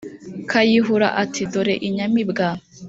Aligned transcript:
Kayihura 0.49 1.07
ati: 1.23 1.41
“Dore 1.51 1.75
inyamibwa 1.87 2.47